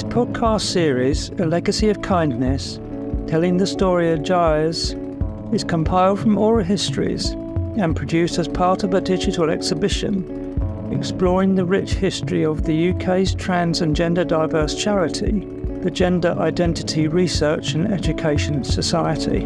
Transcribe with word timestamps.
This 0.00 0.14
podcast 0.14 0.62
series, 0.62 1.28
A 1.40 1.44
Legacy 1.44 1.90
of 1.90 2.00
Kindness, 2.00 2.80
telling 3.26 3.58
the 3.58 3.66
story 3.66 4.10
of 4.10 4.22
GIRES, 4.22 4.96
is 5.52 5.62
compiled 5.62 6.20
from 6.20 6.38
oral 6.38 6.64
histories 6.64 7.32
and 7.76 7.94
produced 7.94 8.38
as 8.38 8.48
part 8.48 8.82
of 8.82 8.94
a 8.94 9.02
digital 9.02 9.50
exhibition 9.50 10.88
exploring 10.90 11.54
the 11.54 11.66
rich 11.66 11.92
history 11.92 12.46
of 12.46 12.64
the 12.64 12.92
UK's 12.92 13.34
trans 13.34 13.82
and 13.82 13.94
gender 13.94 14.24
diverse 14.24 14.74
charity, 14.74 15.46
the 15.82 15.90
Gender 15.90 16.34
Identity 16.38 17.06
Research 17.06 17.74
and 17.74 17.92
Education 17.92 18.64
Society. 18.64 19.44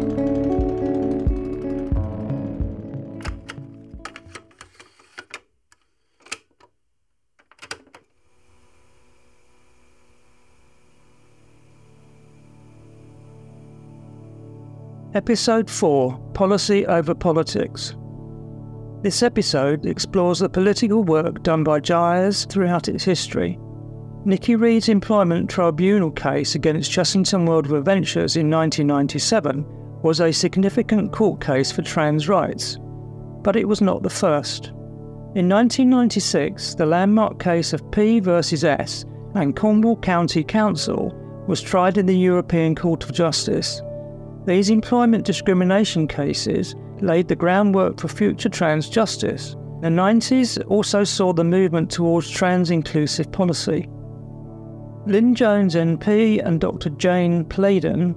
Episode 15.15 15.69
4 15.69 16.19
Policy 16.33 16.85
over 16.87 17.15
Politics. 17.15 17.95
This 19.01 19.23
episode 19.23 19.85
explores 19.85 20.39
the 20.39 20.49
political 20.49 21.05
work 21.05 21.41
done 21.41 21.63
by 21.63 21.79
GIRES 21.79 22.43
throughout 22.43 22.89
its 22.89 23.05
history. 23.05 23.57
Niki 24.25 24.59
Reed's 24.59 24.89
employment 24.89 25.49
tribunal 25.49 26.11
case 26.11 26.55
against 26.55 26.91
Chessington 26.91 27.47
World 27.47 27.65
of 27.65 27.71
Adventures 27.71 28.35
in 28.35 28.49
1997 28.49 29.65
was 30.01 30.19
a 30.19 30.33
significant 30.33 31.13
court 31.13 31.39
case 31.39 31.71
for 31.71 31.81
trans 31.81 32.27
rights, 32.27 32.77
but 33.41 33.55
it 33.55 33.69
was 33.69 33.79
not 33.79 34.03
the 34.03 34.09
first. 34.09 34.65
In 35.33 35.47
1996, 35.47 36.75
the 36.75 36.85
landmark 36.85 37.39
case 37.39 37.71
of 37.71 37.89
P 37.89 38.19
versus 38.19 38.65
S 38.65 39.05
and 39.33 39.55
Cornwall 39.55 39.95
County 39.95 40.43
Council 40.43 41.13
was 41.47 41.61
tried 41.61 41.97
in 41.97 42.05
the 42.05 42.17
European 42.17 42.75
Court 42.75 43.01
of 43.05 43.13
Justice 43.13 43.81
these 44.45 44.69
employment 44.69 45.25
discrimination 45.25 46.07
cases 46.07 46.75
laid 47.01 47.27
the 47.27 47.35
groundwork 47.35 47.99
for 47.99 48.07
future 48.07 48.49
trans 48.49 48.89
justice. 48.89 49.55
The 49.81 49.87
90s 49.89 50.63
also 50.67 51.03
saw 51.03 51.33
the 51.33 51.43
movement 51.43 51.91
towards 51.91 52.29
trans 52.29 52.71
inclusive 52.71 53.31
policy. 53.31 53.89
Lynne 55.05 55.35
Jones 55.35 55.75
MP 55.75 56.43
and 56.43 56.59
Dr. 56.59 56.89
Jane 56.91 57.45
Playdon 57.45 58.15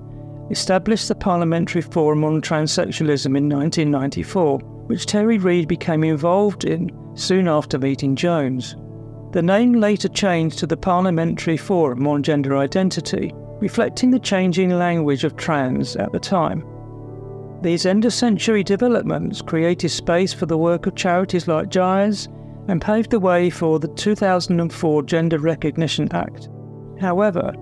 established 0.51 1.09
the 1.09 1.15
Parliamentary 1.15 1.83
Forum 1.83 2.25
on 2.25 2.41
Transsexualism 2.41 3.37
in 3.37 3.49
1994, 3.49 4.59
which 4.87 5.07
Terry 5.07 5.39
Reed 5.39 5.69
became 5.69 6.05
involved 6.05 6.65
in 6.65 6.91
soon 7.15 7.49
after 7.49 7.79
meeting 7.79 8.17
Jones. 8.17 8.77
The 9.33 9.43
name 9.43 9.75
later 9.75 10.09
changed 10.09 10.59
to 10.61 10.67
the 10.67 10.77
Parliamentary 10.77 11.59
Forum 11.59 12.07
on 12.07 12.23
Gender 12.23 12.57
Identity, 12.57 13.35
reflecting 13.61 14.11
the 14.11 14.19
changing 14.19 14.71
language 14.71 15.25
of 15.25 15.37
trans 15.37 15.97
at 15.97 16.13
the 16.13 16.21
time. 16.21 16.65
These 17.61 17.87
end 17.87 18.05
of 18.05 18.13
century 18.13 18.63
developments 18.63 19.43
created 19.43 19.89
space 19.89 20.33
for 20.33 20.47
the 20.47 20.59
work 20.59 20.87
of 20.87 20.95
charities 20.95 21.49
like 21.49 21.71
GIRES 21.71 22.29
and 22.69 22.81
paved 22.81 23.11
the 23.11 23.19
way 23.19 23.51
for 23.51 23.81
the 23.81 23.89
2004 23.89 25.03
Gender 25.03 25.39
Recognition 25.39 26.09
Act. 26.13 26.49
However, 27.01 27.53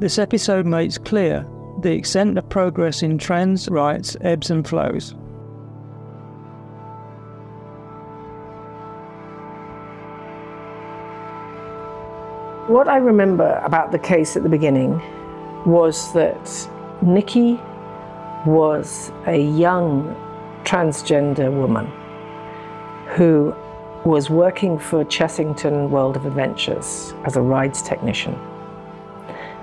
this 0.00 0.18
episode 0.18 0.66
makes 0.66 0.98
clear 0.98 1.46
the 1.82 1.92
extent 1.92 2.36
of 2.36 2.48
progress 2.48 3.02
in 3.02 3.18
trans 3.18 3.68
rights 3.68 4.16
ebbs 4.22 4.50
and 4.50 4.66
flows. 4.66 5.14
What 12.66 12.88
I 12.88 12.96
remember 12.96 13.60
about 13.62 13.92
the 13.92 13.98
case 13.98 14.36
at 14.36 14.42
the 14.42 14.48
beginning 14.48 15.00
was 15.66 16.12
that 16.12 16.44
Niki 17.02 17.58
was 18.46 19.10
a 19.26 19.36
young 19.36 20.14
transgender 20.64 21.52
woman 21.52 21.86
who 23.14 23.54
was 24.04 24.28
working 24.28 24.78
for 24.78 25.04
Chessington 25.04 25.88
World 25.88 26.16
of 26.16 26.26
Adventures 26.26 27.14
as 27.24 27.36
a 27.36 27.40
rides 27.40 27.80
technician. 27.80 28.34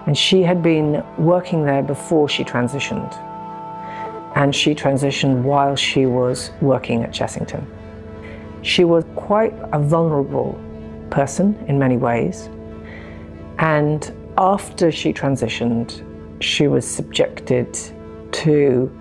And 0.07 0.17
she 0.17 0.41
had 0.41 0.63
been 0.63 1.03
working 1.17 1.63
there 1.63 1.83
before 1.83 2.27
she 2.27 2.43
transitioned. 2.43 3.13
And 4.35 4.55
she 4.55 4.73
transitioned 4.73 5.43
while 5.43 5.75
she 5.75 6.07
was 6.07 6.51
working 6.59 7.03
at 7.03 7.11
Chessington. 7.11 7.63
She 8.63 8.83
was 8.83 9.03
quite 9.15 9.53
a 9.73 9.79
vulnerable 9.79 10.59
person 11.11 11.55
in 11.67 11.77
many 11.77 11.97
ways. 11.97 12.49
And 13.59 14.11
after 14.37 14.91
she 14.91 15.13
transitioned, 15.13 16.03
she 16.41 16.67
was 16.67 16.87
subjected 16.87 17.77
to 18.31 18.91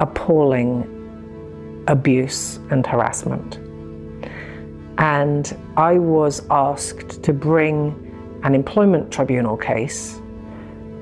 appalling 0.00 0.92
abuse 1.88 2.58
and 2.70 2.86
harassment. 2.86 3.58
And 4.98 5.56
I 5.76 5.98
was 5.98 6.46
asked 6.50 7.22
to 7.22 7.32
bring 7.32 8.40
an 8.44 8.54
employment 8.54 9.10
tribunal 9.12 9.56
case 9.56 10.20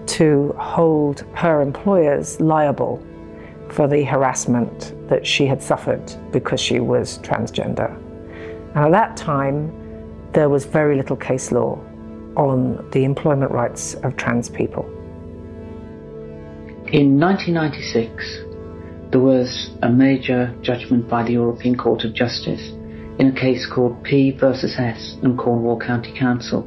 to 0.06 0.54
hold 0.58 1.20
her 1.34 1.60
employers 1.60 2.41
liable 2.41 3.04
for 3.70 3.88
the 3.88 4.04
harassment 4.04 4.94
that 5.08 5.26
she 5.26 5.46
had 5.46 5.62
suffered 5.62 6.12
because 6.32 6.60
she 6.60 6.80
was 6.80 7.18
transgender. 7.18 7.96
And 8.74 8.84
at 8.84 8.91
that 8.91 9.16
time, 9.16 9.72
there 10.32 10.48
was 10.48 10.64
very 10.64 10.96
little 10.96 11.16
case 11.16 11.50
law 11.52 11.80
on 12.37 12.89
the 12.93 13.05
employment 13.05 13.50
rights 13.50 13.95
of 14.03 14.17
trans 14.17 14.49
people. 14.49 14.84
In 16.93 17.19
1996, 17.19 19.11
there 19.11 19.21
was 19.21 19.71
a 19.83 19.89
major 19.89 20.55
judgment 20.62 21.09
by 21.09 21.22
the 21.22 21.33
European 21.33 21.77
Court 21.77 22.05
of 22.05 22.15
Justice 22.15 22.72
in 23.19 23.28
a 23.28 23.41
case 23.41 23.67
called 23.72 24.03
P 24.03 24.31
versus 24.33 24.77
S 24.78 25.17
and 25.22 25.39
Cornwall 25.39 25.78
County 25.78 26.12
Council, 26.19 26.62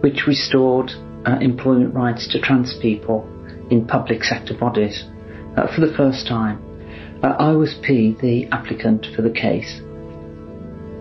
which 0.00 0.26
restored 0.26 0.90
uh, 1.26 1.38
employment 1.40 1.94
rights 1.94 2.28
to 2.32 2.40
trans 2.40 2.76
people 2.80 3.28
in 3.70 3.86
public 3.86 4.24
sector 4.24 4.54
bodies 4.54 5.04
uh, 5.56 5.66
for 5.74 5.86
the 5.86 5.92
first 5.96 6.26
time. 6.26 6.62
Uh, 7.22 7.28
I 7.38 7.52
was 7.52 7.78
P, 7.82 8.16
the 8.20 8.46
applicant 8.52 9.06
for 9.14 9.22
the 9.22 9.30
case. 9.30 9.80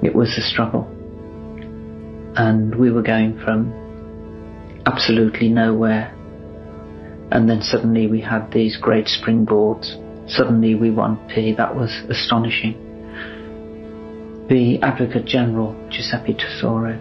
It 0.04 0.14
was 0.14 0.38
a 0.38 0.42
struggle. 0.42 0.90
And 2.36 2.76
we 2.76 2.92
were 2.92 3.02
going 3.02 3.40
from 3.40 3.85
absolutely 4.86 5.50
nowhere. 5.50 6.12
And 7.32 7.50
then 7.50 7.62
suddenly 7.62 8.08
we 8.08 8.22
had 8.22 8.52
these 8.52 8.78
great 8.78 9.06
springboards. 9.06 10.02
Suddenly 10.30 10.76
we 10.76 10.92
won 10.92 11.18
P. 11.28 11.54
That 11.54 11.76
was 11.76 11.92
astonishing. 12.10 12.82
The 14.48 14.80
Advocate 14.82 15.26
General, 15.26 15.76
Giuseppe 15.90 16.36
Tesoro, 16.36 17.00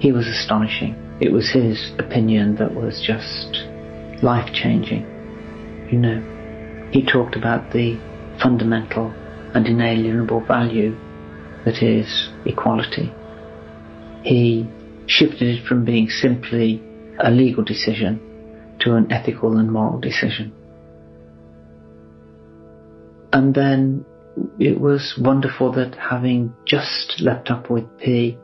he 0.00 0.10
was 0.12 0.26
astonishing. 0.26 0.94
It 1.20 1.32
was 1.32 1.50
his 1.50 1.92
opinion 1.98 2.56
that 2.56 2.74
was 2.74 3.02
just 3.06 3.64
life 4.22 4.52
changing. 4.52 5.02
You 5.90 5.98
know, 5.98 6.88
he 6.92 7.04
talked 7.04 7.36
about 7.36 7.72
the 7.72 7.98
fundamental 8.42 9.12
and 9.54 9.66
inalienable 9.66 10.40
value 10.40 10.96
that 11.64 11.82
is 11.82 12.30
equality. 12.44 13.12
He 14.22 14.68
shifted 15.06 15.42
it 15.42 15.66
from 15.66 15.84
being 15.84 16.08
simply 16.08 16.82
a 17.18 17.30
legal 17.30 17.64
decision 17.64 18.20
to 18.80 18.94
an 18.94 19.10
ethical 19.10 19.56
and 19.56 19.70
moral 19.72 20.00
decision. 20.00 20.52
And 23.32 23.54
then 23.54 24.04
it 24.58 24.80
was 24.80 25.18
wonderful 25.20 25.72
that 25.72 25.94
having 25.94 26.54
just 26.66 27.20
leapt 27.20 27.50
up 27.50 27.70
with 27.70 27.84
P, 27.98 28.38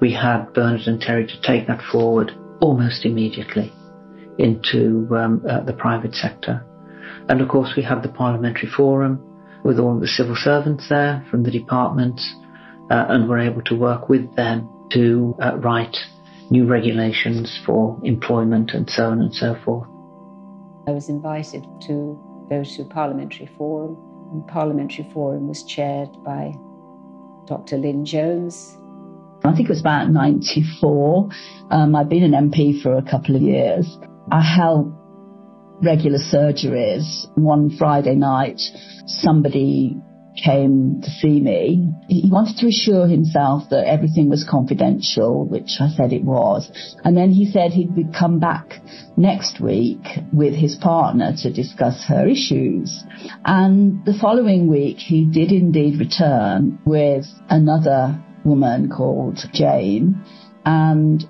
we 0.00 0.12
had 0.12 0.52
Bernard 0.52 0.86
and 0.86 1.00
Terry 1.00 1.26
to 1.26 1.40
take 1.42 1.66
that 1.66 1.82
forward 1.90 2.32
almost 2.60 3.04
immediately 3.04 3.72
into 4.38 5.08
um, 5.14 5.42
uh, 5.48 5.60
the 5.60 5.72
private 5.72 6.14
sector. 6.14 6.64
And 7.28 7.40
of 7.40 7.48
course, 7.48 7.74
we 7.76 7.82
had 7.82 8.02
the 8.02 8.08
parliamentary 8.08 8.68
forum 8.68 9.22
with 9.62 9.78
all 9.78 9.98
the 9.98 10.06
civil 10.08 10.36
servants 10.36 10.88
there 10.88 11.24
from 11.30 11.42
the 11.42 11.50
departments, 11.50 12.34
uh, 12.90 13.06
and 13.08 13.28
were 13.28 13.38
able 13.38 13.62
to 13.62 13.76
work 13.76 14.08
with 14.08 14.34
them 14.36 14.68
to 14.92 15.36
uh, 15.40 15.56
write 15.58 15.96
new 16.50 16.66
regulations 16.66 17.60
for 17.64 17.98
employment 18.02 18.72
and 18.72 18.90
so 18.90 19.04
on 19.04 19.20
and 19.20 19.32
so 19.34 19.54
forth. 19.64 19.88
I 20.86 20.92
was 20.92 21.08
invited 21.08 21.64
to 21.86 22.46
go 22.50 22.64
to 22.64 22.84
Parliamentary 22.84 23.48
Forum, 23.56 23.96
and 24.32 24.46
Parliamentary 24.48 25.08
Forum 25.12 25.48
was 25.48 25.64
chaired 25.64 26.08
by 26.24 26.52
Dr. 27.46 27.76
Lynne 27.78 28.04
Jones. 28.04 28.76
I 29.44 29.54
think 29.54 29.68
it 29.68 29.72
was 29.72 29.80
about 29.80 30.10
94. 30.10 31.28
Um, 31.70 31.96
I'd 31.96 32.08
been 32.08 32.34
an 32.34 32.50
MP 32.50 32.82
for 32.82 32.96
a 32.96 33.02
couple 33.02 33.36
of 33.36 33.42
years. 33.42 33.86
I 34.30 34.42
held 34.42 34.92
regular 35.82 36.18
surgeries. 36.18 37.26
One 37.36 37.70
Friday 37.70 38.16
night, 38.16 38.60
somebody 39.06 39.96
came 40.44 41.00
to 41.02 41.10
see 41.10 41.40
me. 41.40 41.92
He 42.08 42.30
wanted 42.30 42.56
to 42.58 42.68
assure 42.68 43.06
himself 43.06 43.64
that 43.70 43.86
everything 43.86 44.28
was 44.28 44.46
confidential, 44.48 45.44
which 45.44 45.70
I 45.80 45.88
said 45.88 46.12
it 46.12 46.24
was. 46.24 46.70
And 47.04 47.16
then 47.16 47.30
he 47.30 47.50
said 47.50 47.72
he'd 47.72 48.14
come 48.18 48.38
back 48.38 48.80
next 49.16 49.60
week 49.60 50.00
with 50.32 50.54
his 50.54 50.76
partner 50.76 51.32
to 51.42 51.52
discuss 51.52 52.04
her 52.08 52.26
issues. 52.26 53.04
And 53.44 54.04
the 54.04 54.18
following 54.18 54.68
week, 54.68 54.98
he 54.98 55.24
did 55.24 55.52
indeed 55.52 55.98
return 56.00 56.78
with 56.84 57.26
another 57.48 58.22
woman 58.44 58.90
called 58.90 59.38
Jane. 59.52 60.22
And 60.64 61.24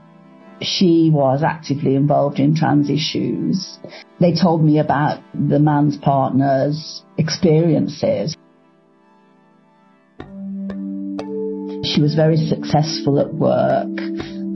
she 0.62 1.10
was 1.12 1.42
actively 1.42 1.94
involved 1.94 2.38
in 2.38 2.54
trans 2.54 2.90
issues. 2.90 3.78
They 4.20 4.34
told 4.34 4.62
me 4.62 4.78
about 4.78 5.22
the 5.34 5.58
man's 5.58 5.96
partner's 5.96 7.02
experiences. 7.16 8.36
She 11.94 12.00
was 12.00 12.14
very 12.14 12.36
successful 12.36 13.18
at 13.18 13.34
work, 13.34 13.90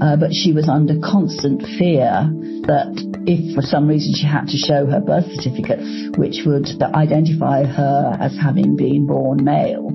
uh, 0.00 0.16
but 0.16 0.32
she 0.32 0.52
was 0.52 0.68
under 0.68 0.94
constant 1.00 1.62
fear 1.62 2.30
that 2.66 2.94
if 3.26 3.54
for 3.54 3.62
some 3.62 3.88
reason 3.88 4.14
she 4.14 4.26
had 4.26 4.46
to 4.46 4.56
show 4.56 4.86
her 4.86 5.00
birth 5.00 5.26
certificate, 5.34 5.80
which 6.16 6.42
would 6.46 6.68
identify 6.94 7.64
her 7.64 8.16
as 8.20 8.36
having 8.36 8.76
been 8.76 9.06
born 9.06 9.42
male, 9.42 9.90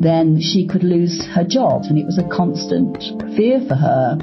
then 0.00 0.40
she 0.40 0.66
could 0.66 0.82
lose 0.82 1.24
her 1.32 1.44
job. 1.44 1.82
And 1.84 1.98
it 1.98 2.06
was 2.06 2.18
a 2.18 2.28
constant 2.28 2.98
fear 3.36 3.60
for 3.68 3.76
her. 3.76 4.18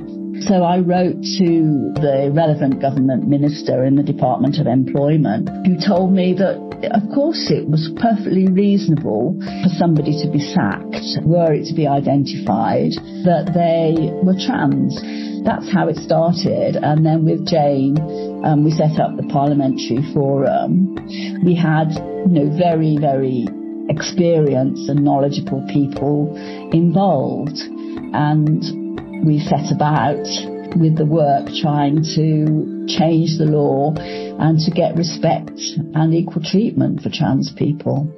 So 0.46 0.64
I 0.64 0.80
wrote 0.80 1.22
to 1.40 1.92
the 1.98 2.32
relevant 2.34 2.80
government 2.80 3.28
minister 3.28 3.84
in 3.84 3.96
the 3.96 4.04
Department 4.04 4.60
of 4.60 4.68
Employment 4.68 5.50
who 5.66 5.78
told 5.80 6.14
me 6.14 6.34
that 6.34 6.56
of 6.94 7.04
course 7.14 7.50
it 7.50 7.68
was 7.68 7.90
perfectly 7.98 8.48
reasonable 8.48 9.36
for 9.42 9.70
somebody 9.78 10.14
to 10.22 10.30
be 10.30 10.40
sacked 10.40 11.02
were 11.26 11.52
it 11.52 11.66
to 11.66 11.74
be 11.74 11.88
identified 11.88 12.94
that 13.26 13.50
they 13.58 13.98
were 14.24 14.38
trans. 14.38 15.02
That's 15.44 15.72
how 15.72 15.88
it 15.88 15.98
started. 15.98 16.78
And 16.78 17.06
then 17.06 17.26
with 17.26 17.48
Jane, 17.48 17.98
um, 18.46 18.64
we 18.64 18.72
set 18.72 19.00
up 19.00 19.18
the 19.18 19.28
parliamentary 19.32 20.06
forum. 20.14 20.96
We 21.44 21.56
had, 21.56 21.92
you 22.28 22.36
know, 22.36 22.58
very, 22.58 22.98
very 23.00 23.48
experienced 23.90 24.90
and 24.90 25.04
knowledgeable 25.04 25.66
people 25.72 26.36
involved. 26.72 27.58
And 28.14 28.87
we 29.24 29.40
set 29.40 29.72
about 29.72 30.26
with 30.76 30.98
the 30.98 31.06
work 31.06 31.48
trying 31.62 32.04
to 32.04 32.86
change 32.88 33.38
the 33.38 33.46
law 33.46 33.94
and 33.96 34.60
to 34.60 34.72
get 34.72 34.96
respect 34.96 35.60
and 35.96 36.14
equal 36.14 36.44
treatment 36.44 37.02
for 37.02 37.10
trans 37.10 37.52
people. 37.52 38.14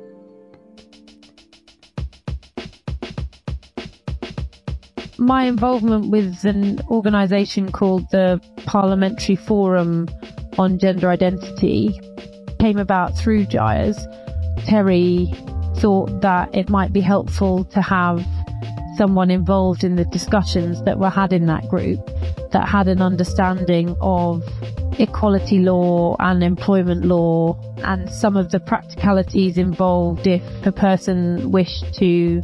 My 5.17 5.43
involvement 5.45 6.11
with 6.11 6.45
an 6.45 6.79
organisation 6.89 7.71
called 7.71 8.09
the 8.11 8.41
Parliamentary 8.65 9.35
Forum 9.35 10.07
on 10.57 10.79
Gender 10.79 11.09
Identity 11.09 11.99
came 12.59 12.77
about 12.77 13.17
through 13.17 13.45
GIRES. 13.45 13.97
Terry 14.65 15.27
thought 15.77 16.21
that 16.21 16.53
it 16.55 16.69
might 16.69 16.91
be 16.91 17.01
helpful 17.01 17.63
to 17.65 17.81
have 17.81 18.25
someone 18.99 19.31
involved 19.31 19.85
in 19.85 19.95
the 19.95 20.03
discussions 20.03 20.83
that 20.83 20.99
were 20.99 21.09
had 21.09 21.31
in 21.31 21.45
that 21.45 21.65
group 21.69 22.05
that 22.51 22.67
had 22.67 22.85
an 22.89 23.01
understanding 23.01 23.95
of 24.01 24.43
equality 24.99 25.59
law 25.59 26.17
and 26.19 26.43
employment 26.43 27.05
law 27.05 27.57
and 27.77 28.09
some 28.09 28.35
of 28.35 28.51
the 28.51 28.59
practicalities 28.59 29.57
involved 29.57 30.27
if 30.27 30.43
a 30.65 30.71
person 30.73 31.49
wished 31.49 31.93
to 31.93 32.41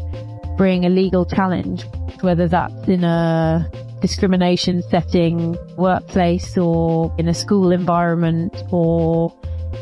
bring 0.55 0.85
a 0.85 0.89
legal 0.89 1.25
challenge, 1.25 1.83
whether 2.21 2.47
that's 2.47 2.87
in 2.87 3.03
a 3.03 3.69
discrimination 3.99 4.81
setting, 4.83 5.57
workplace, 5.75 6.57
or 6.57 7.13
in 7.17 7.27
a 7.27 7.33
school 7.33 7.73
environment, 7.73 8.63
or 8.71 9.37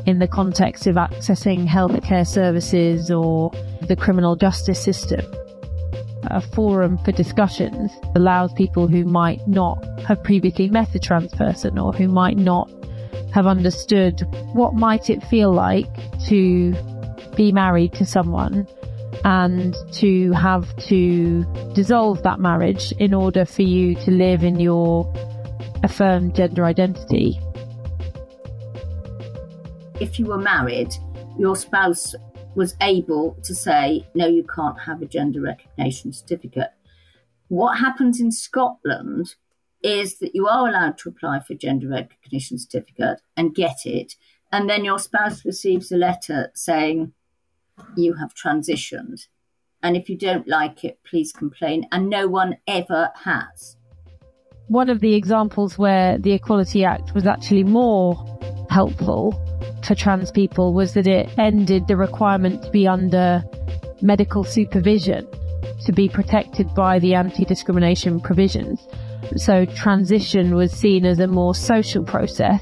in 0.07 0.17
the 0.17 0.27
context 0.27 0.87
of 0.87 0.95
accessing 0.95 1.67
healthcare 1.67 2.25
services 2.25 3.11
or 3.11 3.51
the 3.87 3.95
criminal 3.95 4.35
justice 4.35 4.83
system 4.83 5.23
a 6.27 6.41
forum 6.41 6.97
for 6.99 7.11
discussions 7.11 7.91
allows 8.15 8.51
people 8.53 8.87
who 8.87 9.03
might 9.03 9.45
not 9.47 9.83
have 10.01 10.23
previously 10.23 10.69
met 10.69 10.93
a 10.95 10.99
trans 10.99 11.33
person 11.33 11.77
or 11.77 11.93
who 11.93 12.07
might 12.07 12.37
not 12.37 12.69
have 13.33 13.47
understood 13.47 14.21
what 14.53 14.73
might 14.73 15.09
it 15.09 15.23
feel 15.23 15.51
like 15.51 15.87
to 16.27 16.73
be 17.35 17.51
married 17.51 17.93
to 17.93 18.05
someone 18.05 18.67
and 19.23 19.75
to 19.91 20.31
have 20.33 20.75
to 20.77 21.43
dissolve 21.73 22.21
that 22.23 22.39
marriage 22.39 22.91
in 22.99 23.13
order 23.13 23.45
for 23.45 23.61
you 23.61 23.95
to 23.95 24.11
live 24.11 24.43
in 24.43 24.59
your 24.59 25.11
affirmed 25.83 26.35
gender 26.35 26.65
identity. 26.65 27.39
If 29.99 30.19
you 30.19 30.25
were 30.25 30.37
married, 30.37 30.93
your 31.37 31.55
spouse 31.55 32.15
was 32.55 32.75
able 32.81 33.37
to 33.43 33.55
say, 33.55 34.07
no, 34.13 34.27
you 34.27 34.43
can't 34.43 34.81
have 34.81 35.01
a 35.01 35.05
gender 35.05 35.41
recognition 35.41 36.13
certificate. 36.13 36.71
What 37.47 37.79
happens 37.79 38.19
in 38.19 38.31
Scotland 38.31 39.35
is 39.81 40.19
that 40.19 40.33
you 40.33 40.47
are 40.47 40.67
allowed 40.67 40.97
to 40.99 41.09
apply 41.09 41.41
for 41.41 41.53
gender 41.53 41.89
recognition 41.89 42.57
certificate 42.57 43.21
and 43.35 43.55
get 43.55 43.85
it, 43.85 44.15
and 44.51 44.69
then 44.69 44.85
your 44.85 44.99
spouse 44.99 45.43
receives 45.43 45.91
a 45.91 45.97
letter 45.97 46.51
saying 46.53 47.13
you 47.97 48.13
have 48.13 48.33
transitioned. 48.33 49.27
And 49.81 49.97
if 49.97 50.09
you 50.09 50.17
don't 50.17 50.47
like 50.47 50.85
it, 50.85 50.99
please 51.03 51.33
complain. 51.33 51.85
And 51.91 52.09
no 52.09 52.27
one 52.27 52.57
ever 52.67 53.11
has. 53.25 53.75
One 54.67 54.89
of 54.89 55.01
the 55.01 55.13
examples 55.13 55.77
where 55.77 56.17
the 56.17 56.31
Equality 56.31 56.85
Act 56.85 57.13
was 57.13 57.27
actually 57.27 57.65
more 57.65 58.15
helpful 58.69 59.42
for 59.85 59.95
trans 59.95 60.31
people 60.31 60.73
was 60.73 60.93
that 60.93 61.07
it 61.07 61.29
ended 61.37 61.87
the 61.87 61.97
requirement 61.97 62.63
to 62.63 62.71
be 62.71 62.87
under 62.87 63.43
medical 64.01 64.43
supervision 64.43 65.27
to 65.85 65.91
be 65.91 66.07
protected 66.07 66.73
by 66.73 66.99
the 66.99 67.13
anti 67.13 67.45
discrimination 67.45 68.19
provisions. 68.19 68.87
So 69.37 69.65
transition 69.65 70.55
was 70.55 70.71
seen 70.71 71.05
as 71.05 71.19
a 71.19 71.27
more 71.27 71.55
social 71.55 72.03
process 72.03 72.61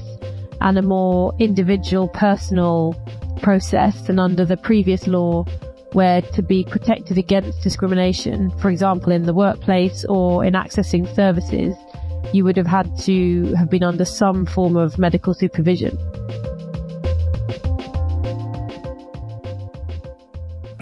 and 0.60 0.78
a 0.78 0.82
more 0.82 1.32
individual 1.38 2.08
personal 2.08 2.94
process 3.42 4.00
than 4.02 4.18
under 4.18 4.44
the 4.44 4.56
previous 4.56 5.06
law 5.06 5.44
where 5.92 6.22
to 6.22 6.42
be 6.42 6.64
protected 6.64 7.18
against 7.18 7.62
discrimination, 7.62 8.50
for 8.58 8.70
example, 8.70 9.12
in 9.12 9.24
the 9.24 9.34
workplace 9.34 10.04
or 10.08 10.44
in 10.44 10.54
accessing 10.54 11.12
services, 11.14 11.74
you 12.32 12.44
would 12.44 12.56
have 12.56 12.66
had 12.66 12.96
to 13.00 13.52
have 13.54 13.68
been 13.68 13.82
under 13.82 14.04
some 14.04 14.46
form 14.46 14.76
of 14.76 14.98
medical 14.98 15.34
supervision. 15.34 15.98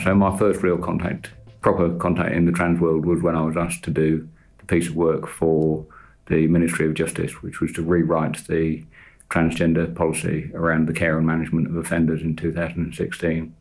So 0.02 0.14
my 0.14 0.34
first 0.38 0.62
real 0.62 0.78
contact, 0.78 1.30
proper 1.60 1.94
contact 1.96 2.34
in 2.34 2.46
the 2.46 2.52
trans 2.52 2.80
world 2.80 3.04
was 3.04 3.20
when 3.22 3.36
I 3.36 3.42
was 3.42 3.56
asked 3.56 3.84
to 3.84 3.90
do 3.90 4.26
the 4.58 4.64
piece 4.64 4.88
of 4.88 4.96
work 4.96 5.26
for 5.26 5.84
the 6.26 6.46
Ministry 6.46 6.86
of 6.86 6.94
Justice, 6.94 7.42
which 7.42 7.60
was 7.60 7.72
to 7.72 7.82
rewrite 7.82 8.46
the 8.46 8.82
transgender 9.28 9.94
policy 9.94 10.50
around 10.54 10.88
the 10.88 10.94
care 10.94 11.18
and 11.18 11.26
management 11.26 11.66
of 11.66 11.76
offenders 11.76 12.22
in 12.22 12.34
2016. 12.34 13.54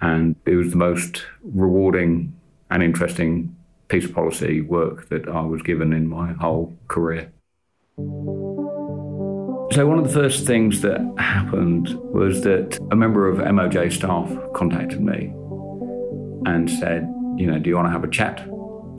And 0.00 0.34
it 0.44 0.56
was 0.56 0.70
the 0.70 0.76
most 0.76 1.24
rewarding 1.42 2.34
and 2.68 2.82
interesting 2.82 3.54
piece 3.86 4.06
of 4.06 4.14
policy 4.14 4.60
work 4.60 5.08
that 5.10 5.28
I 5.28 5.42
was 5.42 5.62
given 5.62 5.92
in 5.92 6.08
my 6.08 6.32
whole 6.32 6.76
career. 6.88 7.30
So, 9.72 9.86
one 9.86 9.98
of 9.98 10.04
the 10.04 10.12
first 10.12 10.46
things 10.46 10.80
that 10.82 11.00
happened 11.18 11.94
was 11.94 12.42
that 12.42 12.78
a 12.90 12.96
member 12.96 13.28
of 13.28 13.38
MOJ 13.38 13.92
staff 13.92 14.30
contacted 14.52 15.00
me 15.00 15.32
and 16.44 16.70
said, 16.70 17.02
you 17.36 17.46
know, 17.46 17.58
do 17.58 17.70
you 17.70 17.76
want 17.76 17.88
to 17.88 17.92
have 17.92 18.04
a 18.04 18.10
chat 18.10 18.40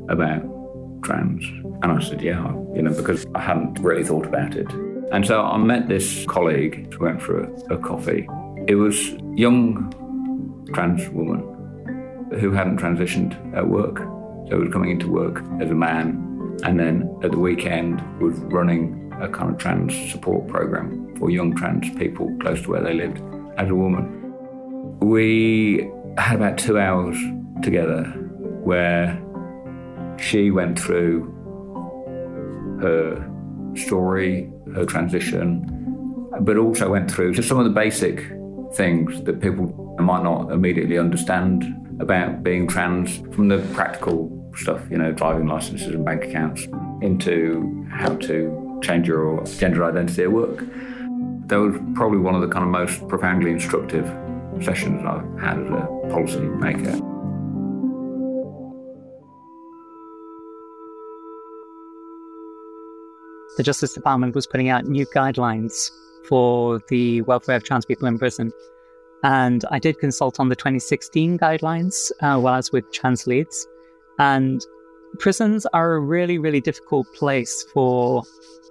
about 0.09 0.43
trans? 1.03 1.43
And 1.81 1.91
I 1.91 1.99
said, 1.99 2.21
yeah, 2.21 2.47
you 2.75 2.81
know, 2.81 2.93
because 2.93 3.25
I 3.35 3.41
hadn't 3.41 3.79
really 3.79 4.03
thought 4.03 4.25
about 4.25 4.55
it. 4.55 4.71
And 5.11 5.25
so 5.25 5.41
I 5.41 5.57
met 5.57 5.87
this 5.87 6.25
colleague, 6.25 6.95
we 6.99 7.05
went 7.05 7.21
for 7.21 7.41
a, 7.41 7.75
a 7.75 7.77
coffee. 7.77 8.27
It 8.67 8.75
was 8.75 8.97
young 9.35 9.93
trans 10.73 11.07
woman 11.09 11.39
who 12.39 12.51
hadn't 12.51 12.79
transitioned 12.79 13.55
at 13.55 13.67
work. 13.67 13.99
So 14.49 14.57
was 14.59 14.71
coming 14.71 14.91
into 14.91 15.09
work 15.09 15.43
as 15.61 15.69
a 15.69 15.75
man 15.75 16.27
and 16.63 16.79
then 16.79 17.17
at 17.23 17.31
the 17.31 17.39
weekend 17.39 18.01
was 18.19 18.37
running 18.39 19.13
a 19.21 19.29
kind 19.29 19.51
of 19.51 19.57
trans 19.57 19.93
support 20.11 20.47
program 20.47 21.15
for 21.17 21.29
young 21.29 21.55
trans 21.55 21.89
people 21.97 22.35
close 22.39 22.61
to 22.63 22.71
where 22.71 22.83
they 22.83 22.93
lived 22.93 23.21
as 23.57 23.69
a 23.69 23.75
woman. 23.75 24.13
We 24.99 25.89
had 26.17 26.35
about 26.35 26.57
two 26.57 26.79
hours 26.79 27.17
together 27.61 28.03
where 28.63 29.21
she 30.19 30.51
went 30.51 30.79
through 30.79 31.33
her 32.81 33.29
story, 33.75 34.51
her 34.73 34.85
transition, 34.85 35.73
but 36.41 36.57
also 36.57 36.89
went 36.89 37.09
through 37.09 37.33
just 37.33 37.47
some 37.47 37.59
of 37.59 37.65
the 37.65 37.71
basic 37.71 38.31
things 38.73 39.21
that 39.23 39.41
people 39.41 39.95
might 39.99 40.23
not 40.23 40.51
immediately 40.51 40.97
understand 40.97 41.63
about 41.99 42.43
being 42.43 42.67
trans 42.67 43.17
from 43.35 43.47
the 43.47 43.59
practical 43.73 44.31
stuff, 44.55 44.81
you 44.89 44.97
know, 44.97 45.11
driving 45.11 45.47
licenses 45.47 45.87
and 45.87 46.05
bank 46.05 46.23
accounts, 46.25 46.67
into 47.01 47.85
how 47.91 48.15
to 48.15 48.79
change 48.83 49.07
your 49.07 49.43
gender 49.45 49.85
identity 49.85 50.23
at 50.23 50.31
work. 50.31 50.59
That 51.47 51.57
was 51.57 51.75
probably 51.95 52.19
one 52.19 52.35
of 52.35 52.41
the 52.41 52.47
kind 52.47 52.63
of 52.63 52.69
most 52.69 53.07
profoundly 53.07 53.51
instructive 53.51 54.05
sessions 54.63 55.03
I've 55.05 55.39
had 55.39 55.59
as 55.59 55.69
a 55.69 55.87
policy 56.09 56.39
maker. 56.39 56.99
The 63.57 63.63
Justice 63.63 63.93
Department 63.93 64.35
was 64.35 64.45
putting 64.45 64.69
out 64.69 64.85
new 64.85 65.05
guidelines 65.07 65.89
for 66.27 66.79
the 66.89 67.21
welfare 67.23 67.55
of 67.55 67.63
trans 67.63 67.85
people 67.85 68.07
in 68.07 68.19
prison. 68.19 68.51
And 69.23 69.65
I 69.71 69.79
did 69.79 69.97
consult 69.97 70.39
on 70.39 70.49
the 70.49 70.55
2016 70.55 71.39
guidelines 71.39 72.11
uh, 72.21 72.39
while 72.39 72.53
I 72.53 72.57
was 72.57 72.71
with 72.71 72.91
Trans 72.91 73.25
Leeds. 73.25 73.67
And 74.19 74.61
prisons 75.19 75.65
are 75.73 75.93
a 75.93 75.99
really, 75.99 76.37
really 76.37 76.61
difficult 76.61 77.07
place 77.15 77.65
for 77.73 78.23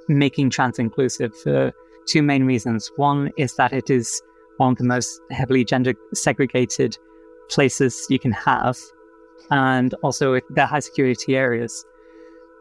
making 0.09 0.51
trans 0.51 0.79
inclusive 0.79 1.37
for 1.37 1.73
two 2.07 2.23
main 2.23 2.45
reasons. 2.45 2.91
One 2.97 3.33
is 3.37 3.57
that 3.57 3.73
it 3.73 3.91
is 3.91 4.23
one 4.59 4.73
of 4.73 4.79
the 4.79 4.85
most 4.85 5.21
heavily 5.31 5.65
gender 5.65 5.95
segregated 6.15 6.99
places 7.49 8.07
you 8.09 8.19
can 8.19 8.33
have, 8.33 8.79
and 9.51 9.95
also 10.03 10.41
they're 10.51 10.67
high 10.67 10.81
security 10.81 11.37
areas. 11.37 11.85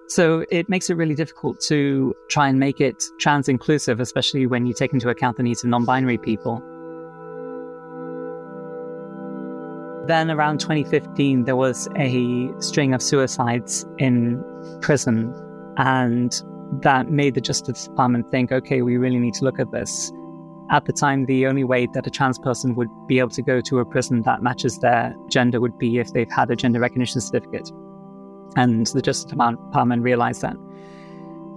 So 0.08 0.46
it 0.52 0.70
makes 0.70 0.90
it 0.90 0.96
really 0.96 1.16
difficult 1.16 1.60
to 1.62 2.14
try 2.30 2.48
and 2.48 2.60
make 2.60 2.80
it 2.80 3.04
trans 3.20 3.50
inclusive, 3.50 4.00
especially 4.00 4.46
when 4.46 4.68
you 4.68 4.74
take 4.74 4.94
into 4.94 5.10
account 5.10 5.38
the 5.38 5.44
needs 5.44 5.64
of 5.64 5.70
non 5.70 5.84
binary 5.86 6.18
people. 6.18 6.62
Then 10.08 10.30
around 10.30 10.60
2015, 10.60 11.46
there 11.46 11.56
was 11.56 11.88
a 11.96 12.52
string 12.60 12.94
of 12.94 13.02
suicides 13.02 13.88
in 13.98 14.44
prison, 14.82 15.34
and 15.78 16.40
that 16.84 17.10
made 17.10 17.34
the 17.34 17.42
Justice 17.42 17.88
Department 17.88 18.30
think, 18.30 18.52
okay, 18.52 18.84
we 18.84 18.98
really 18.98 19.18
need 19.18 19.34
to 19.36 19.44
look 19.44 19.60
at 19.60 19.72
this. 19.72 20.12
At 20.72 20.86
the 20.86 20.94
time, 20.94 21.26
the 21.26 21.46
only 21.46 21.64
way 21.64 21.88
that 21.94 22.08
a 22.08 22.10
trans 22.10 22.40
person 22.40 22.76
would 22.76 22.90
be 23.08 23.20
able 23.20 23.30
to 23.30 23.42
go 23.42 23.62
to 23.62 23.80
a 23.80 23.86
prison 23.86 24.24
that 24.24 24.42
matches 24.42 24.80
their 24.80 25.16
gender 25.30 25.62
would 25.62 25.78
be 25.78 26.00
if 26.00 26.12
they've 26.14 26.32
had 26.32 26.50
a 26.50 26.56
gender 26.56 26.80
recognition 26.80 27.22
certificate. 27.22 27.72
And 28.56 28.88
the 28.88 29.02
Justice 29.02 29.26
Department 29.26 30.02
realized 30.02 30.42
that 30.42 30.56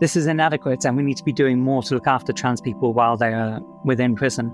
this 0.01 0.15
is 0.15 0.27
inadequate 0.27 0.85
and 0.85 0.97
we 0.97 1.03
need 1.03 1.17
to 1.17 1.25
be 1.25 1.33
doing 1.33 1.61
more 1.61 1.83
to 1.83 1.95
look 1.95 2.07
after 2.07 2.33
trans 2.33 2.61
people 2.61 2.93
while 2.93 3.17
they 3.17 3.33
are 3.33 3.61
within 3.85 4.15
prison. 4.15 4.53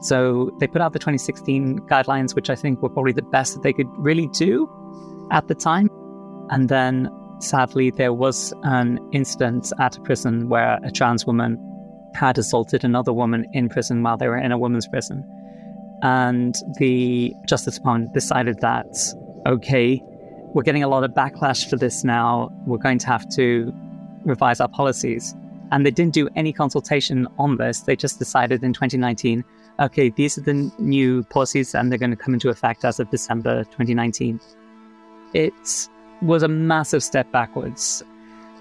So 0.00 0.50
they 0.60 0.66
put 0.66 0.80
out 0.80 0.92
the 0.92 0.98
2016 0.98 1.80
guidelines, 1.80 2.34
which 2.34 2.50
I 2.50 2.54
think 2.54 2.82
were 2.82 2.88
probably 2.88 3.12
the 3.12 3.22
best 3.22 3.54
that 3.54 3.62
they 3.62 3.72
could 3.72 3.88
really 3.96 4.28
do 4.28 4.68
at 5.30 5.48
the 5.48 5.54
time. 5.54 5.88
And 6.50 6.68
then 6.68 7.10
sadly, 7.40 7.90
there 7.90 8.12
was 8.12 8.52
an 8.62 8.98
incident 9.12 9.72
at 9.80 9.96
a 9.96 10.00
prison 10.02 10.48
where 10.48 10.78
a 10.84 10.90
trans 10.90 11.26
woman 11.26 11.58
had 12.14 12.38
assaulted 12.38 12.84
another 12.84 13.12
woman 13.12 13.46
in 13.52 13.68
prison 13.68 14.02
while 14.02 14.16
they 14.16 14.28
were 14.28 14.38
in 14.38 14.52
a 14.52 14.58
women's 14.58 14.86
prison. 14.86 15.24
And 16.02 16.54
the 16.78 17.34
Justice 17.46 17.76
Department 17.76 18.12
decided 18.12 18.60
that, 18.60 18.86
okay, 19.46 20.02
we're 20.54 20.62
getting 20.62 20.82
a 20.82 20.88
lot 20.88 21.04
of 21.04 21.12
backlash 21.12 21.68
for 21.68 21.76
this 21.76 22.04
now. 22.04 22.50
We're 22.66 22.78
going 22.78 22.98
to 22.98 23.06
have 23.06 23.28
to 23.30 23.72
revise 24.24 24.60
our 24.60 24.68
policies. 24.68 25.34
And 25.70 25.84
they 25.84 25.90
didn't 25.90 26.14
do 26.14 26.28
any 26.36 26.52
consultation 26.52 27.26
on 27.38 27.56
this. 27.56 27.80
They 27.80 27.96
just 27.96 28.18
decided 28.18 28.62
in 28.62 28.72
2019 28.72 29.44
okay, 29.80 30.10
these 30.10 30.38
are 30.38 30.42
the 30.42 30.70
new 30.78 31.22
policies 31.24 31.74
and 31.74 31.90
they're 31.90 31.98
going 31.98 32.10
to 32.10 32.16
come 32.16 32.34
into 32.34 32.48
effect 32.48 32.84
as 32.84 33.00
of 33.00 33.10
December 33.10 33.64
2019. 33.64 34.40
It 35.32 35.88
was 36.22 36.42
a 36.42 36.48
massive 36.48 37.02
step 37.02 37.30
backwards. 37.32 38.02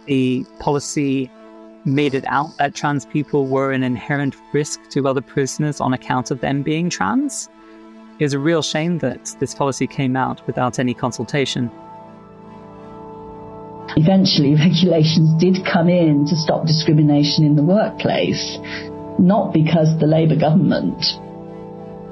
The 0.05 0.45
policy 0.59 1.29
made 1.85 2.13
it 2.13 2.25
out 2.27 2.57
that 2.57 2.75
trans 2.75 3.05
people 3.05 3.47
were 3.47 3.71
an 3.71 3.83
inherent 3.83 4.35
risk 4.53 4.79
to 4.89 5.07
other 5.07 5.21
prisoners 5.21 5.81
on 5.81 5.93
account 5.93 6.31
of 6.31 6.39
them 6.41 6.63
being 6.63 6.89
trans. 6.89 7.49
It 8.19 8.25
was 8.25 8.33
a 8.33 8.39
real 8.39 8.61
shame 8.61 8.99
that 8.99 9.35
this 9.39 9.53
policy 9.53 9.87
came 9.87 10.15
out 10.15 10.45
without 10.47 10.79
any 10.79 10.93
consultation. 10.93 11.69
Eventually, 13.95 14.55
regulations 14.69 15.41
did 15.41 15.65
come 15.65 15.89
in 15.89 16.25
to 16.27 16.35
stop 16.35 16.65
discrimination 16.65 17.43
in 17.45 17.55
the 17.55 17.63
workplace 17.63 18.57
not 19.19 19.53
because 19.53 19.97
the 19.99 20.07
Labour 20.07 20.35
government 20.35 20.99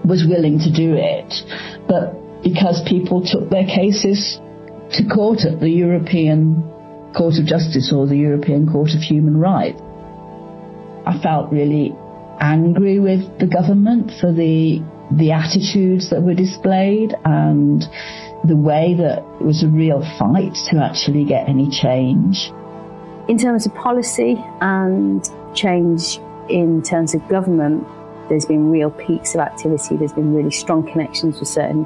was 0.05 0.25
willing 0.27 0.59
to 0.59 0.71
do 0.71 0.95
it, 0.95 1.33
but 1.87 2.13
because 2.43 2.81
people 2.87 3.23
took 3.23 3.49
their 3.49 3.65
cases 3.65 4.39
to 4.93 5.03
court 5.07 5.45
at 5.45 5.59
the 5.59 5.69
European 5.69 6.63
Court 7.15 7.35
of 7.39 7.45
Justice 7.45 7.91
or 7.93 8.07
the 8.07 8.17
European 8.17 8.71
Court 8.71 8.89
of 8.95 9.01
Human 9.01 9.37
Rights. 9.37 9.81
I 11.05 11.19
felt 11.21 11.51
really 11.51 11.95
angry 12.39 12.99
with 12.99 13.39
the 13.39 13.47
government 13.47 14.11
for 14.19 14.31
the 14.31 14.81
the 15.17 15.31
attitudes 15.31 16.09
that 16.09 16.21
were 16.21 16.33
displayed 16.33 17.13
and 17.25 17.83
the 18.45 18.55
way 18.55 18.95
that 18.97 19.19
it 19.39 19.43
was 19.43 19.61
a 19.61 19.67
real 19.67 20.01
fight 20.17 20.55
to 20.69 20.77
actually 20.77 21.25
get 21.25 21.49
any 21.49 21.69
change. 21.69 22.49
In 23.27 23.37
terms 23.37 23.65
of 23.65 23.75
policy 23.75 24.41
and 24.61 25.23
change 25.53 26.17
in 26.49 26.81
terms 26.81 27.13
of 27.13 27.27
government, 27.27 27.85
there's 28.29 28.45
been 28.45 28.71
real 28.71 28.89
peaks 28.89 29.35
of 29.35 29.41
activity. 29.41 29.97
There's 29.97 30.13
been 30.13 30.33
really 30.33 30.51
strong 30.51 30.89
connections 30.89 31.39
with 31.39 31.49
certain 31.49 31.85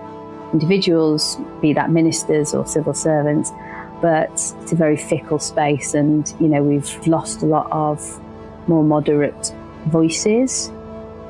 individuals, 0.53 1.37
be 1.61 1.73
that 1.73 1.89
ministers 1.89 2.53
or 2.53 2.65
civil 2.65 2.93
servants. 2.93 3.51
But 4.01 4.31
it's 4.31 4.71
a 4.71 4.75
very 4.75 4.97
fickle 4.97 5.39
space, 5.39 5.93
and 5.93 6.31
you 6.39 6.47
know 6.47 6.61
we've 6.63 7.07
lost 7.07 7.41
a 7.41 7.45
lot 7.45 7.71
of 7.71 8.21
more 8.67 8.83
moderate 8.83 9.53
voices. 9.87 10.71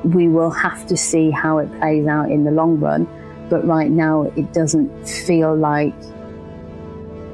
We 0.04 0.28
will 0.28 0.50
have 0.50 0.86
to 0.88 0.96
see 0.96 1.30
how 1.30 1.58
it 1.58 1.68
plays 1.78 2.06
out 2.06 2.30
in 2.30 2.44
the 2.44 2.50
long 2.50 2.78
run, 2.80 3.06
but 3.48 3.66
right 3.66 3.90
now 3.90 4.22
it 4.36 4.52
doesn't 4.52 5.08
feel 5.08 5.54
like 5.56 5.94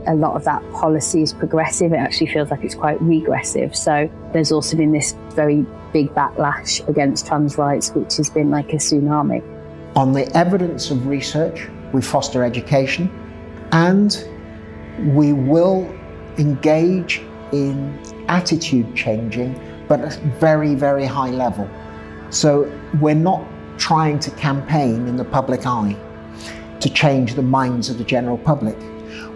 a 0.06 0.14
lot 0.14 0.34
of 0.34 0.44
that 0.44 0.62
policy 0.72 1.22
is 1.22 1.32
progressive. 1.32 1.92
It 1.92 1.96
actually 1.96 2.28
feels 2.28 2.50
like 2.50 2.64
it's 2.64 2.74
quite 2.74 3.00
regressive. 3.00 3.76
So 3.76 4.10
there's 4.32 4.52
also 4.52 4.76
been 4.76 4.92
this 4.92 5.14
very 5.30 5.64
big 5.92 6.08
backlash 6.14 6.86
against 6.88 7.26
trans 7.26 7.58
rights, 7.58 7.90
which 7.90 8.16
has 8.16 8.30
been 8.30 8.50
like 8.50 8.72
a 8.72 8.76
tsunami. 8.76 9.42
On 9.96 10.12
the 10.12 10.26
evidence 10.36 10.90
of 10.90 11.06
research, 11.06 11.68
we 11.92 12.00
foster 12.00 12.42
education 12.42 13.10
and 13.72 14.26
we 14.98 15.32
will 15.32 15.88
engage 16.38 17.22
in 17.52 17.98
attitude 18.28 18.94
changing, 18.94 19.58
but 19.88 20.00
at 20.00 20.16
a 20.16 20.20
very, 20.38 20.74
very 20.74 21.04
high 21.04 21.30
level. 21.30 21.68
So 22.30 22.70
we're 23.00 23.14
not 23.14 23.44
trying 23.78 24.18
to 24.20 24.30
campaign 24.32 25.06
in 25.06 25.16
the 25.16 25.24
public 25.24 25.66
eye 25.66 25.96
to 26.80 26.90
change 26.90 27.34
the 27.34 27.42
minds 27.42 27.90
of 27.90 27.98
the 27.98 28.04
general 28.04 28.38
public. 28.38 28.76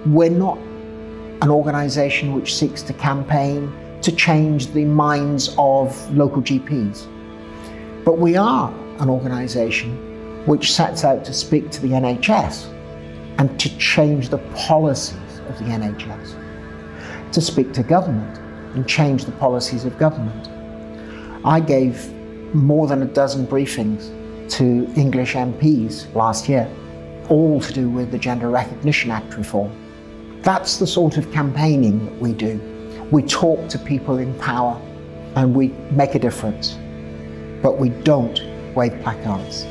We're 0.06 0.30
not 0.30 0.58
an 1.42 1.50
organisation 1.50 2.32
which 2.32 2.54
seeks 2.54 2.82
to 2.82 2.92
campaign 2.94 3.72
to 4.02 4.12
change 4.12 4.72
the 4.72 4.84
minds 4.84 5.54
of 5.58 6.16
local 6.16 6.42
GPs. 6.42 7.06
But 8.04 8.18
we 8.18 8.36
are 8.36 8.70
an 9.00 9.10
organisation 9.10 10.46
which 10.46 10.72
sets 10.72 11.04
out 11.04 11.24
to 11.24 11.32
speak 11.32 11.70
to 11.70 11.82
the 11.82 11.88
NHS 11.88 12.72
and 13.38 13.58
to 13.60 13.78
change 13.78 14.28
the 14.28 14.38
policies 14.54 15.25
of 15.48 15.58
the 15.58 15.64
NHS, 15.64 17.32
to 17.32 17.40
speak 17.40 17.72
to 17.72 17.82
government 17.82 18.38
and 18.74 18.86
change 18.88 19.24
the 19.24 19.32
policies 19.32 19.84
of 19.84 19.98
government. 19.98 20.48
I 21.44 21.60
gave 21.60 22.12
more 22.54 22.86
than 22.86 23.02
a 23.02 23.06
dozen 23.06 23.46
briefings 23.46 24.10
to 24.50 24.90
English 24.96 25.34
MPs 25.34 26.14
last 26.14 26.48
year, 26.48 26.68
all 27.28 27.60
to 27.60 27.72
do 27.72 27.90
with 27.90 28.10
the 28.10 28.18
Gender 28.18 28.50
Recognition 28.50 29.10
Act 29.10 29.36
reform. 29.36 29.72
That's 30.42 30.78
the 30.78 30.86
sort 30.86 31.16
of 31.16 31.32
campaigning 31.32 32.04
that 32.04 32.20
we 32.20 32.32
do. 32.32 32.60
We 33.10 33.22
talk 33.22 33.68
to 33.68 33.78
people 33.78 34.18
in 34.18 34.32
power 34.38 34.80
and 35.34 35.54
we 35.54 35.68
make 35.90 36.14
a 36.14 36.18
difference, 36.18 36.78
but 37.62 37.78
we 37.78 37.90
don't 37.90 38.40
wave 38.74 39.00
placards. 39.02 39.66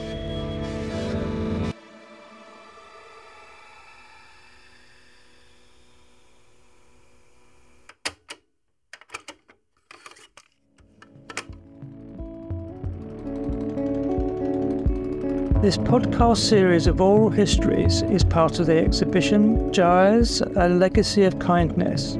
This 15.66 15.78
podcast 15.78 16.48
series 16.48 16.86
of 16.86 17.02
oral 17.02 17.32
histories 17.32 18.04
is 18.04 18.24
part 18.24 18.60
of 18.60 18.68
the 18.68 18.78
exhibition 18.78 19.72
GIRES, 19.72 20.42
A 20.42 20.70
Legacy 20.70 21.24
of 21.24 21.40
Kindness, 21.40 22.20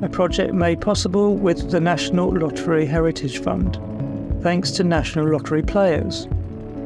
a 0.00 0.08
project 0.08 0.54
made 0.54 0.80
possible 0.80 1.34
with 1.34 1.70
the 1.70 1.78
National 1.78 2.30
Lottery 2.30 2.86
Heritage 2.86 3.42
Fund, 3.42 3.78
thanks 4.42 4.70
to 4.70 4.82
National 4.82 5.30
Lottery 5.30 5.60
Players. 5.62 6.26